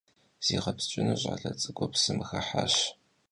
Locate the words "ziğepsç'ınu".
0.45-1.15